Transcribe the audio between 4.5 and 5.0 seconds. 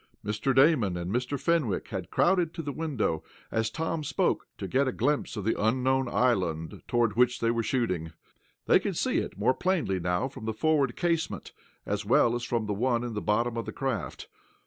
to get a